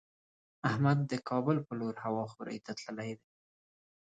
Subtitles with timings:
[0.69, 3.29] احمد د کابل په لور هوا خورۍ ته تللی دی.